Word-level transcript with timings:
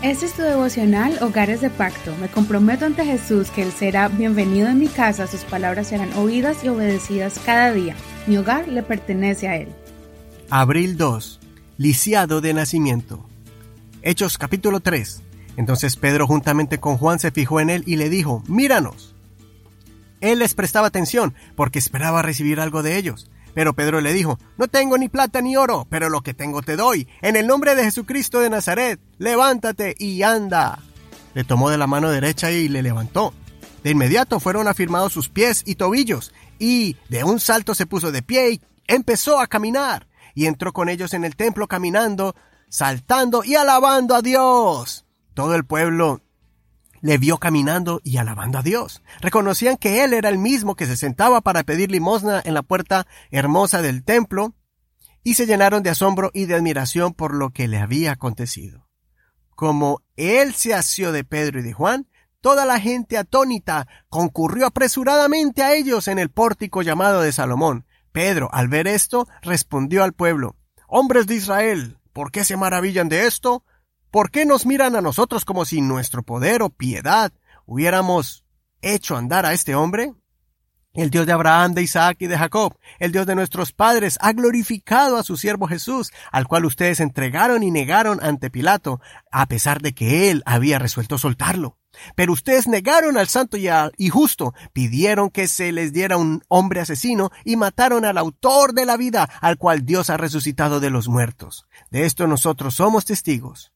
Este 0.00 0.26
es 0.26 0.34
tu 0.34 0.42
devocional 0.42 1.18
Hogares 1.22 1.60
de 1.60 1.70
Pacto. 1.70 2.14
Me 2.20 2.28
comprometo 2.28 2.86
ante 2.86 3.04
Jesús 3.04 3.50
que 3.50 3.62
Él 3.62 3.72
será 3.72 4.06
bienvenido 4.06 4.68
en 4.68 4.78
mi 4.78 4.86
casa, 4.86 5.26
sus 5.26 5.40
palabras 5.40 5.88
serán 5.88 6.12
oídas 6.12 6.62
y 6.62 6.68
obedecidas 6.68 7.40
cada 7.44 7.72
día. 7.72 7.96
Mi 8.28 8.36
hogar 8.36 8.68
le 8.68 8.84
pertenece 8.84 9.48
a 9.48 9.56
Él. 9.56 9.68
Abril 10.50 10.96
2. 10.96 11.40
Lisiado 11.78 12.40
de 12.40 12.54
nacimiento. 12.54 13.28
Hechos 14.02 14.38
capítulo 14.38 14.78
3. 14.78 15.20
Entonces 15.56 15.96
Pedro 15.96 16.28
juntamente 16.28 16.78
con 16.78 16.96
Juan 16.96 17.18
se 17.18 17.32
fijó 17.32 17.58
en 17.58 17.68
él 17.68 17.82
y 17.84 17.96
le 17.96 18.08
dijo, 18.08 18.44
míranos. 18.46 19.16
Él 20.20 20.38
les 20.38 20.54
prestaba 20.54 20.86
atención 20.86 21.34
porque 21.56 21.80
esperaba 21.80 22.22
recibir 22.22 22.60
algo 22.60 22.84
de 22.84 22.98
ellos. 22.98 23.28
Pero 23.58 23.74
Pedro 23.74 24.00
le 24.00 24.12
dijo, 24.12 24.38
No 24.56 24.68
tengo 24.68 24.96
ni 24.98 25.08
plata 25.08 25.40
ni 25.42 25.56
oro, 25.56 25.84
pero 25.90 26.10
lo 26.10 26.20
que 26.20 26.32
tengo 26.32 26.62
te 26.62 26.76
doy. 26.76 27.08
En 27.22 27.34
el 27.34 27.48
nombre 27.48 27.74
de 27.74 27.82
Jesucristo 27.82 28.38
de 28.38 28.50
Nazaret, 28.50 29.00
levántate 29.18 29.96
y 29.98 30.22
anda. 30.22 30.78
Le 31.34 31.42
tomó 31.42 31.68
de 31.68 31.76
la 31.76 31.88
mano 31.88 32.08
derecha 32.08 32.52
y 32.52 32.68
le 32.68 32.84
levantó. 32.84 33.34
De 33.82 33.90
inmediato 33.90 34.38
fueron 34.38 34.68
afirmados 34.68 35.12
sus 35.12 35.28
pies 35.28 35.64
y 35.66 35.74
tobillos, 35.74 36.32
y 36.60 36.94
de 37.08 37.24
un 37.24 37.40
salto 37.40 37.74
se 37.74 37.86
puso 37.86 38.12
de 38.12 38.22
pie 38.22 38.52
y 38.52 38.60
empezó 38.86 39.40
a 39.40 39.48
caminar. 39.48 40.06
Y 40.36 40.46
entró 40.46 40.72
con 40.72 40.88
ellos 40.88 41.12
en 41.12 41.24
el 41.24 41.34
templo 41.34 41.66
caminando, 41.66 42.36
saltando 42.68 43.42
y 43.42 43.56
alabando 43.56 44.14
a 44.14 44.22
Dios. 44.22 45.04
Todo 45.34 45.56
el 45.56 45.64
pueblo 45.64 46.20
le 47.00 47.18
vio 47.18 47.38
caminando 47.38 48.00
y 48.04 48.16
alabando 48.16 48.58
a 48.58 48.62
Dios. 48.62 49.02
Reconocían 49.20 49.76
que 49.76 50.04
Él 50.04 50.12
era 50.12 50.28
el 50.28 50.38
mismo 50.38 50.74
que 50.74 50.86
se 50.86 50.96
sentaba 50.96 51.40
para 51.40 51.62
pedir 51.62 51.90
limosna 51.90 52.40
en 52.44 52.54
la 52.54 52.62
puerta 52.62 53.06
hermosa 53.30 53.82
del 53.82 54.04
templo, 54.04 54.54
y 55.24 55.34
se 55.34 55.46
llenaron 55.46 55.82
de 55.82 55.90
asombro 55.90 56.30
y 56.32 56.46
de 56.46 56.54
admiración 56.54 57.12
por 57.12 57.34
lo 57.34 57.50
que 57.50 57.68
le 57.68 57.78
había 57.78 58.12
acontecido. 58.12 58.88
Como 59.54 60.02
Él 60.16 60.54
se 60.54 60.74
asió 60.74 61.12
de 61.12 61.24
Pedro 61.24 61.60
y 61.60 61.62
de 61.62 61.72
Juan, 61.72 62.08
toda 62.40 62.64
la 62.64 62.80
gente 62.80 63.18
atónita 63.18 63.88
concurrió 64.08 64.66
apresuradamente 64.66 65.62
a 65.62 65.74
ellos 65.74 66.08
en 66.08 66.18
el 66.18 66.30
pórtico 66.30 66.82
llamado 66.82 67.20
de 67.20 67.32
Salomón. 67.32 67.84
Pedro, 68.12 68.48
al 68.52 68.68
ver 68.68 68.86
esto, 68.86 69.28
respondió 69.42 70.02
al 70.02 70.12
pueblo, 70.12 70.56
Hombres 70.86 71.26
de 71.26 71.34
Israel, 71.34 71.98
¿por 72.14 72.30
qué 72.30 72.44
se 72.44 72.56
maravillan 72.56 73.10
de 73.10 73.26
esto? 73.26 73.64
¿Por 74.10 74.30
qué 74.30 74.46
nos 74.46 74.64
miran 74.64 74.96
a 74.96 75.02
nosotros 75.02 75.44
como 75.44 75.66
si 75.66 75.82
nuestro 75.82 76.22
poder 76.22 76.62
o 76.62 76.70
piedad 76.70 77.30
hubiéramos 77.66 78.42
hecho 78.80 79.18
andar 79.18 79.44
a 79.44 79.52
este 79.52 79.74
hombre? 79.74 80.14
El 80.94 81.10
Dios 81.10 81.26
de 81.26 81.32
Abraham, 81.32 81.74
de 81.74 81.82
Isaac 81.82 82.16
y 82.20 82.26
de 82.26 82.38
Jacob, 82.38 82.78
el 82.98 83.12
Dios 83.12 83.26
de 83.26 83.34
nuestros 83.34 83.72
padres, 83.72 84.16
ha 84.22 84.32
glorificado 84.32 85.18
a 85.18 85.22
su 85.22 85.36
siervo 85.36 85.68
Jesús, 85.68 86.10
al 86.32 86.48
cual 86.48 86.64
ustedes 86.64 87.00
entregaron 87.00 87.62
y 87.62 87.70
negaron 87.70 88.18
ante 88.22 88.48
Pilato, 88.48 88.98
a 89.30 89.44
pesar 89.44 89.82
de 89.82 89.92
que 89.92 90.30
él 90.30 90.42
había 90.46 90.78
resuelto 90.78 91.18
soltarlo. 91.18 91.76
Pero 92.16 92.32
ustedes 92.32 92.66
negaron 92.66 93.18
al 93.18 93.28
santo 93.28 93.58
y, 93.58 93.68
y 93.98 94.08
justo, 94.08 94.54
pidieron 94.72 95.28
que 95.28 95.48
se 95.48 95.70
les 95.70 95.92
diera 95.92 96.16
un 96.16 96.42
hombre 96.48 96.80
asesino 96.80 97.30
y 97.44 97.56
mataron 97.56 98.06
al 98.06 98.16
autor 98.16 98.72
de 98.72 98.86
la 98.86 98.96
vida, 98.96 99.28
al 99.42 99.58
cual 99.58 99.84
Dios 99.84 100.08
ha 100.08 100.16
resucitado 100.16 100.80
de 100.80 100.88
los 100.88 101.08
muertos. 101.08 101.66
De 101.90 102.06
esto 102.06 102.26
nosotros 102.26 102.74
somos 102.74 103.04
testigos 103.04 103.72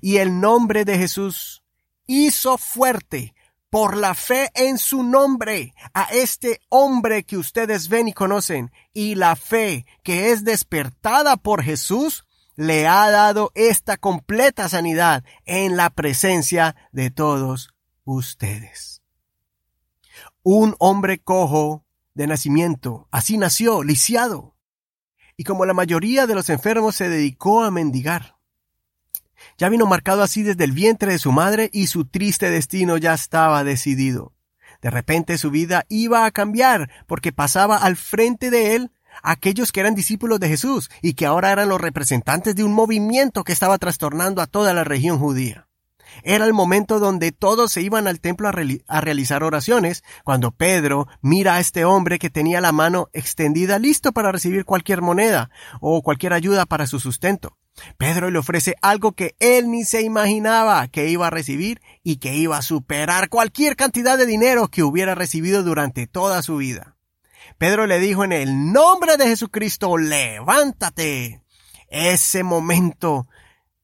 y 0.00 0.18
el 0.18 0.40
nombre 0.40 0.84
de 0.84 0.98
Jesús 0.98 1.62
hizo 2.06 2.58
fuerte 2.58 3.34
por 3.70 3.96
la 3.96 4.14
fe 4.14 4.50
en 4.54 4.78
su 4.78 5.02
nombre 5.02 5.74
a 5.92 6.04
este 6.04 6.60
hombre 6.68 7.24
que 7.24 7.36
ustedes 7.36 7.88
ven 7.88 8.08
y 8.08 8.12
conocen, 8.12 8.72
y 8.92 9.16
la 9.16 9.36
fe 9.36 9.86
que 10.02 10.30
es 10.30 10.44
despertada 10.44 11.36
por 11.36 11.62
Jesús 11.62 12.24
le 12.54 12.86
ha 12.86 13.10
dado 13.10 13.52
esta 13.54 13.96
completa 13.96 14.68
sanidad 14.68 15.24
en 15.44 15.76
la 15.76 15.90
presencia 15.90 16.74
de 16.92 17.10
todos 17.10 17.74
ustedes. 18.04 19.02
Un 20.42 20.74
hombre 20.78 21.18
cojo 21.18 21.84
de 22.14 22.26
nacimiento, 22.26 23.08
así 23.10 23.36
nació, 23.36 23.82
lisiado, 23.82 24.56
y 25.36 25.44
como 25.44 25.66
la 25.66 25.74
mayoría 25.74 26.26
de 26.26 26.34
los 26.34 26.48
enfermos 26.48 26.96
se 26.96 27.10
dedicó 27.10 27.62
a 27.62 27.70
mendigar. 27.70 28.35
Ya 29.58 29.68
vino 29.68 29.86
marcado 29.86 30.22
así 30.22 30.42
desde 30.42 30.64
el 30.64 30.72
vientre 30.72 31.12
de 31.12 31.18
su 31.18 31.32
madre 31.32 31.70
y 31.72 31.86
su 31.86 32.04
triste 32.04 32.50
destino 32.50 32.96
ya 32.96 33.14
estaba 33.14 33.64
decidido. 33.64 34.32
De 34.82 34.90
repente 34.90 35.38
su 35.38 35.50
vida 35.50 35.84
iba 35.88 36.26
a 36.26 36.30
cambiar 36.30 36.90
porque 37.06 37.32
pasaba 37.32 37.76
al 37.76 37.96
frente 37.96 38.50
de 38.50 38.76
él 38.76 38.90
aquellos 39.22 39.72
que 39.72 39.80
eran 39.80 39.94
discípulos 39.94 40.40
de 40.40 40.48
Jesús 40.48 40.90
y 41.02 41.14
que 41.14 41.26
ahora 41.26 41.52
eran 41.52 41.68
los 41.68 41.80
representantes 41.80 42.54
de 42.54 42.64
un 42.64 42.72
movimiento 42.72 43.44
que 43.44 43.52
estaba 43.52 43.78
trastornando 43.78 44.42
a 44.42 44.46
toda 44.46 44.74
la 44.74 44.84
región 44.84 45.18
judía. 45.18 45.68
Era 46.22 46.44
el 46.44 46.52
momento 46.52 46.98
donde 46.98 47.32
todos 47.32 47.72
se 47.72 47.82
iban 47.82 48.06
al 48.06 48.20
templo 48.20 48.48
a, 48.48 49.00
realizar 49.00 49.42
oraciones, 49.42 50.02
cuando 50.24 50.50
Pedro 50.50 51.08
mira 51.20 51.56
a 51.56 51.60
este 51.60 51.84
hombre 51.84 52.18
que 52.18 52.30
tenía 52.30 52.60
la 52.60 52.72
mano 52.72 53.08
extendida 53.12 53.78
listo 53.78 54.12
para 54.12 54.32
recibir 54.32 54.64
cualquier 54.64 55.02
moneda 55.02 55.50
o 55.80 56.02
cualquier 56.02 56.32
ayuda 56.32 56.64
para 56.64 56.86
su 56.86 57.00
sustento. 57.00 57.56
Pedro 57.98 58.30
le 58.30 58.38
ofrece 58.38 58.74
algo 58.82 59.12
que 59.12 59.36
él 59.38 59.70
ni 59.70 59.84
se 59.84 60.02
imaginaba 60.02 60.86
que 60.88 61.08
iba 61.08 61.26
a 61.26 61.30
recibir 61.30 61.80
y 62.02 62.16
que 62.16 62.34
iba 62.34 62.56
a 62.56 62.62
superar 62.62 63.28
cualquier 63.28 63.76
cantidad 63.76 64.18
de 64.18 64.26
dinero 64.26 64.68
que 64.68 64.82
hubiera 64.82 65.14
recibido 65.14 65.62
durante 65.62 66.06
toda 66.06 66.42
su 66.42 66.56
vida. 66.56 66.96
Pedro 67.58 67.86
le 67.86 67.98
dijo 67.98 68.24
en 68.24 68.32
el 68.32 68.72
nombre 68.72 69.16
de 69.16 69.26
Jesucristo, 69.28 69.96
levántate. 69.96 71.42
Ese 71.88 72.42
momento 72.42 73.26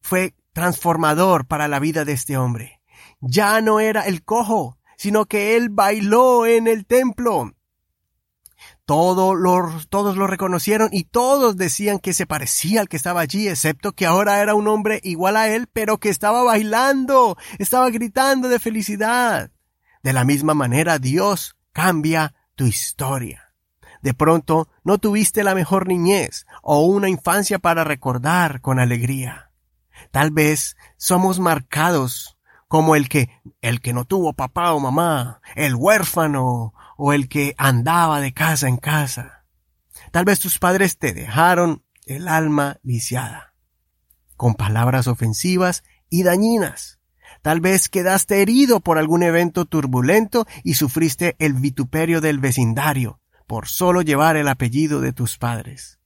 fue 0.00 0.34
transformador 0.52 1.46
para 1.46 1.68
la 1.68 1.78
vida 1.78 2.04
de 2.04 2.12
este 2.12 2.36
hombre. 2.36 2.80
Ya 3.20 3.60
no 3.60 3.80
era 3.80 4.02
el 4.02 4.22
cojo, 4.22 4.78
sino 4.96 5.26
que 5.26 5.56
él 5.56 5.68
bailó 5.70 6.46
en 6.46 6.66
el 6.66 6.84
templo. 6.84 7.52
Todos 8.86 9.34
lo, 9.38 9.80
todos 9.88 10.16
lo 10.16 10.26
reconocieron 10.26 10.90
y 10.92 11.04
todos 11.04 11.56
decían 11.56 11.98
que 11.98 12.12
se 12.12 12.26
parecía 12.26 12.82
al 12.82 12.88
que 12.88 12.98
estaba 12.98 13.20
allí, 13.20 13.48
excepto 13.48 13.92
que 13.92 14.04
ahora 14.04 14.42
era 14.42 14.54
un 14.54 14.68
hombre 14.68 15.00
igual 15.02 15.38
a 15.38 15.48
él, 15.48 15.68
pero 15.72 15.98
que 15.98 16.10
estaba 16.10 16.42
bailando, 16.42 17.38
estaba 17.58 17.88
gritando 17.88 18.48
de 18.48 18.58
felicidad. 18.58 19.50
De 20.02 20.12
la 20.12 20.24
misma 20.24 20.52
manera 20.52 20.98
Dios 20.98 21.56
cambia 21.72 22.34
tu 22.56 22.66
historia. 22.66 23.54
De 24.02 24.12
pronto 24.12 24.68
no 24.84 24.98
tuviste 24.98 25.44
la 25.44 25.54
mejor 25.54 25.88
niñez 25.88 26.44
o 26.62 26.84
una 26.84 27.08
infancia 27.08 27.58
para 27.58 27.84
recordar 27.84 28.60
con 28.60 28.78
alegría. 28.78 29.50
Tal 30.10 30.30
vez 30.30 30.76
somos 30.98 31.40
marcados 31.40 32.36
como 32.68 32.96
el 32.96 33.08
que, 33.08 33.30
el 33.62 33.80
que 33.80 33.94
no 33.94 34.04
tuvo 34.04 34.34
papá 34.34 34.74
o 34.74 34.80
mamá, 34.80 35.40
el 35.54 35.74
huérfano 35.74 36.74
o 36.96 37.12
el 37.12 37.28
que 37.28 37.54
andaba 37.58 38.20
de 38.20 38.32
casa 38.32 38.68
en 38.68 38.76
casa. 38.76 39.44
Tal 40.10 40.24
vez 40.24 40.40
tus 40.40 40.58
padres 40.58 40.98
te 40.98 41.12
dejaron 41.12 41.84
el 42.06 42.28
alma 42.28 42.78
lisiada, 42.82 43.54
con 44.36 44.54
palabras 44.54 45.06
ofensivas 45.06 45.82
y 46.10 46.22
dañinas. 46.22 47.00
Tal 47.42 47.60
vez 47.60 47.88
quedaste 47.88 48.42
herido 48.42 48.80
por 48.80 48.98
algún 48.98 49.22
evento 49.22 49.64
turbulento 49.64 50.46
y 50.62 50.74
sufriste 50.74 51.36
el 51.38 51.54
vituperio 51.54 52.20
del 52.20 52.38
vecindario 52.38 53.20
por 53.46 53.68
solo 53.68 54.02
llevar 54.02 54.36
el 54.36 54.48
apellido 54.48 55.00
de 55.00 55.12
tus 55.12 55.36
padres. 55.36 55.98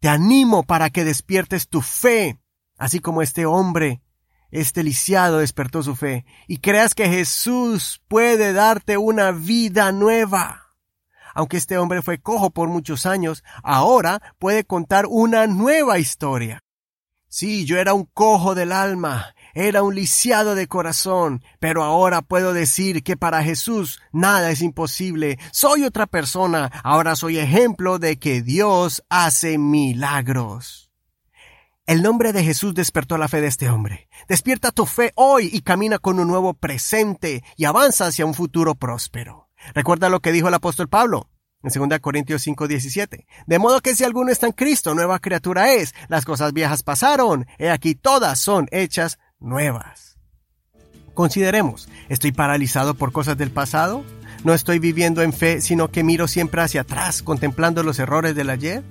Te 0.00 0.08
animo 0.08 0.64
para 0.64 0.90
que 0.90 1.04
despiertes 1.04 1.68
tu 1.68 1.82
fe, 1.82 2.38
así 2.78 3.00
como 3.00 3.22
este 3.22 3.46
hombre 3.46 4.02
este 4.50 4.82
lisiado 4.82 5.38
despertó 5.38 5.82
su 5.82 5.96
fe 5.96 6.24
y 6.46 6.58
creas 6.58 6.94
que 6.94 7.08
Jesús 7.08 8.02
puede 8.08 8.52
darte 8.52 8.96
una 8.96 9.30
vida 9.32 9.92
nueva. 9.92 10.66
Aunque 11.34 11.56
este 11.56 11.78
hombre 11.78 12.02
fue 12.02 12.18
cojo 12.18 12.50
por 12.50 12.68
muchos 12.68 13.06
años, 13.06 13.44
ahora 13.62 14.20
puede 14.38 14.64
contar 14.64 15.06
una 15.08 15.46
nueva 15.46 15.98
historia. 15.98 16.60
Sí, 17.28 17.64
yo 17.64 17.78
era 17.78 17.94
un 17.94 18.06
cojo 18.06 18.56
del 18.56 18.72
alma, 18.72 19.36
era 19.54 19.84
un 19.84 19.94
lisiado 19.94 20.56
de 20.56 20.66
corazón, 20.66 21.44
pero 21.60 21.84
ahora 21.84 22.22
puedo 22.22 22.52
decir 22.52 23.04
que 23.04 23.16
para 23.16 23.44
Jesús 23.44 24.00
nada 24.10 24.50
es 24.50 24.62
imposible. 24.62 25.38
Soy 25.52 25.84
otra 25.84 26.08
persona, 26.08 26.72
ahora 26.82 27.14
soy 27.14 27.38
ejemplo 27.38 28.00
de 28.00 28.18
que 28.18 28.42
Dios 28.42 29.04
hace 29.08 29.58
milagros. 29.58 30.89
El 31.90 32.02
nombre 32.02 32.32
de 32.32 32.44
Jesús 32.44 32.72
despertó 32.72 33.18
la 33.18 33.26
fe 33.26 33.40
de 33.40 33.48
este 33.48 33.68
hombre. 33.68 34.08
Despierta 34.28 34.70
tu 34.70 34.86
fe 34.86 35.10
hoy 35.16 35.50
y 35.52 35.62
camina 35.62 35.98
con 35.98 36.20
un 36.20 36.28
nuevo 36.28 36.54
presente 36.54 37.42
y 37.56 37.64
avanza 37.64 38.06
hacia 38.06 38.24
un 38.24 38.34
futuro 38.34 38.76
próspero. 38.76 39.48
Recuerda 39.74 40.08
lo 40.08 40.20
que 40.20 40.30
dijo 40.30 40.46
el 40.46 40.54
apóstol 40.54 40.88
Pablo 40.88 41.28
en 41.64 41.88
2 41.88 41.98
Corintios 41.98 42.46
5:17. 42.46 43.26
De 43.44 43.58
modo 43.58 43.80
que 43.80 43.96
si 43.96 44.04
alguno 44.04 44.30
está 44.30 44.46
en 44.46 44.52
Cristo, 44.52 44.94
nueva 44.94 45.18
criatura 45.18 45.72
es. 45.72 45.92
Las 46.06 46.24
cosas 46.24 46.52
viejas 46.52 46.84
pasaron. 46.84 47.48
He 47.58 47.70
aquí 47.70 47.96
todas 47.96 48.38
son 48.38 48.68
hechas 48.70 49.18
nuevas. 49.40 50.16
Consideremos, 51.14 51.88
¿estoy 52.08 52.30
paralizado 52.30 52.94
por 52.94 53.10
cosas 53.10 53.36
del 53.36 53.50
pasado? 53.50 54.04
¿No 54.44 54.54
estoy 54.54 54.78
viviendo 54.78 55.22
en 55.22 55.32
fe, 55.32 55.60
sino 55.60 55.90
que 55.90 56.04
miro 56.04 56.28
siempre 56.28 56.62
hacia 56.62 56.82
atrás, 56.82 57.20
contemplando 57.20 57.82
los 57.82 57.98
errores 57.98 58.36
del 58.36 58.48
ayer? 58.48 58.84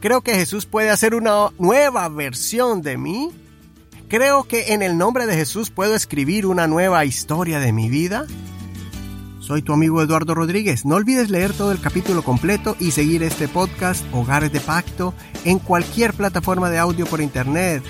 ¿Creo 0.00 0.20
que 0.20 0.34
Jesús 0.34 0.66
puede 0.66 0.90
hacer 0.90 1.14
una 1.14 1.48
nueva 1.58 2.08
versión 2.08 2.82
de 2.82 2.96
mí? 2.96 3.30
Creo 4.08 4.44
que 4.44 4.72
en 4.72 4.82
el 4.82 4.96
nombre 4.96 5.26
de 5.26 5.34
Jesús 5.34 5.70
puedo 5.70 5.94
escribir 5.94 6.46
una 6.46 6.68
nueva 6.68 7.04
historia 7.04 7.58
de 7.58 7.72
mi 7.72 7.88
vida. 7.88 8.26
Soy 9.40 9.62
tu 9.62 9.72
amigo 9.72 10.00
Eduardo 10.00 10.34
Rodríguez. 10.34 10.84
No 10.84 10.94
olvides 10.94 11.30
leer 11.30 11.52
todo 11.52 11.72
el 11.72 11.80
capítulo 11.80 12.22
completo 12.22 12.76
y 12.78 12.92
seguir 12.92 13.22
este 13.24 13.48
podcast 13.48 14.04
Hogares 14.12 14.52
de 14.52 14.60
Pacto 14.60 15.14
en 15.44 15.58
cualquier 15.58 16.14
plataforma 16.14 16.70
de 16.70 16.78
audio 16.78 17.04
por 17.06 17.20
internet 17.20 17.82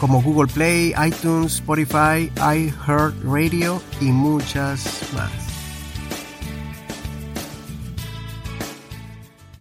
como 0.00 0.22
Google 0.22 0.52
Play, 0.52 0.92
iTunes, 1.06 1.54
Spotify, 1.54 2.30
iHeartRadio 2.36 3.80
y 4.00 4.06
muchas 4.06 5.00
más. 5.14 5.43